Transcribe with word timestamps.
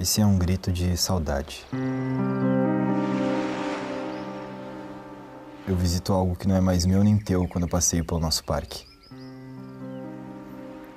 Esse 0.00 0.22
é 0.22 0.24
um 0.24 0.38
grito 0.38 0.72
de 0.72 0.96
saudade. 0.96 1.62
Eu 5.68 5.76
visito 5.76 6.14
algo 6.14 6.34
que 6.34 6.48
não 6.48 6.56
é 6.56 6.60
mais 6.60 6.86
meu 6.86 7.04
nem 7.04 7.18
teu 7.18 7.46
quando 7.46 7.64
eu 7.64 7.68
passeio 7.68 8.02
pelo 8.02 8.18
nosso 8.18 8.42
parque. 8.42 8.86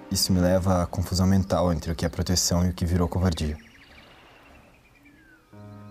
Isso 0.10 0.32
me 0.32 0.40
leva 0.40 0.84
à 0.84 0.88
confusão 0.88 1.28
mental 1.28 1.74
entre 1.74 1.92
o 1.92 1.96
que 1.96 2.06
é 2.06 2.10
proteção 2.10 2.66
e 2.66 2.70
o 2.70 2.74
que 2.74 2.86
virou 2.86 3.10
covardia. 3.10 3.58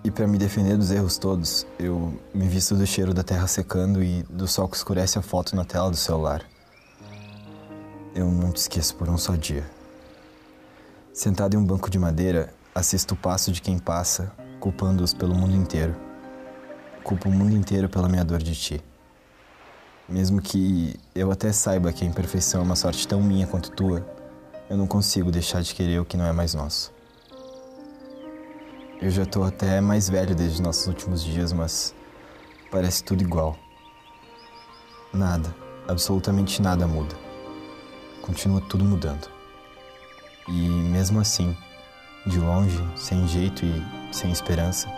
E 0.03 0.11
para 0.11 0.27
me 0.27 0.39
defender 0.39 0.79
dos 0.79 0.91
erros 0.91 1.19
todos, 1.19 1.67
eu 1.79 2.19
me 2.33 2.49
visto 2.49 2.75
do 2.75 2.87
cheiro 2.87 3.13
da 3.13 3.23
terra 3.23 3.47
secando 3.47 4.03
e 4.03 4.23
do 4.23 4.49
sol 4.49 4.67
que 4.67 4.77
escurece 4.77 5.19
a 5.19 5.23
foto 5.23 5.55
na 5.55 5.67
tela 5.67 5.91
do 5.91 5.97
celular. 5.99 6.47
Eu 8.15 8.33
não 8.33 8.51
te 8.51 8.57
esqueço 8.57 8.97
por 8.97 9.07
um 9.11 9.19
só 9.19 9.37
dia. 9.37 9.71
Sentado 11.13 11.55
em 11.55 11.59
um 11.59 11.65
banco 11.65 11.91
de 11.91 11.99
madeira, 11.99 12.55
assisto 12.75 13.15
o 13.15 13.17
passo 13.17 13.53
de 13.53 13.61
quem 13.61 13.79
passa, 13.79 14.33
culpando-os 14.59 15.13
pelo 15.13 15.35
mundo 15.35 15.55
inteiro. 15.55 15.95
Culpo 17.05 17.29
o 17.29 17.33
mundo 17.33 17.55
inteiro 17.55 17.89
pela 17.89 18.09
minha 18.09 18.25
dor 18.25 18.43
de 18.43 18.55
ti. 18.55 18.83
Mesmo 20.09 20.41
que 20.41 20.95
eu 21.15 21.31
até 21.31 21.53
saiba 21.53 21.93
que 21.93 22.05
a 22.05 22.07
imperfeição 22.07 22.61
é 22.61 22.65
uma 22.65 22.77
sorte 22.77 23.07
tão 23.07 23.23
minha 23.23 23.47
quanto 23.47 23.71
tua, 23.71 24.07
eu 24.69 24.77
não 24.77 24.87
consigo 24.87 25.31
deixar 25.31 25.63
de 25.63 25.75
querer 25.75 26.01
o 26.01 26.05
que 26.05 26.17
não 26.17 26.27
é 26.27 26.33
mais 26.33 26.55
nosso. 26.55 26.93
Eu 29.01 29.11
já 29.11 29.27
tô 29.27 29.43
até 29.43 29.81
mais 29.81 30.09
velho 30.09 30.35
desde 30.35 30.63
nossos 30.63 30.87
últimos 30.87 31.25
dias, 31.25 31.53
mas 31.53 31.95
parece 32.71 33.03
tudo 33.03 33.23
igual. 33.23 33.59
Nada, 35.13 35.55
absolutamente 35.89 36.63
nada 36.63 36.87
muda. 36.87 37.15
Continua 38.23 38.61
tudo 38.61 38.85
mudando. 38.85 39.29
E 40.49 40.53
mesmo 40.53 41.21
assim, 41.21 41.57
de 42.27 42.39
longe, 42.39 42.81
sem 42.97 43.27
jeito 43.27 43.65
e 43.65 43.83
sem 44.13 44.31
esperança, 44.31 44.89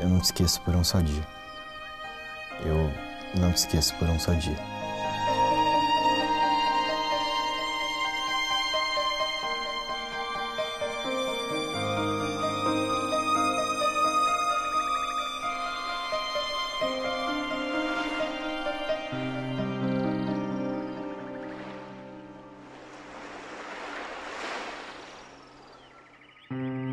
eu 0.00 0.08
não 0.08 0.18
te 0.18 0.24
esqueço 0.24 0.60
por 0.62 0.74
um 0.74 0.82
só 0.82 1.00
dia. 1.00 1.26
Eu 2.64 2.92
não 3.40 3.52
te 3.52 3.58
esqueço 3.58 3.94
por 3.96 4.08
um 4.08 4.18
só 4.18 4.32
dia. 4.32 4.56
Mm-hmm. 26.52 26.91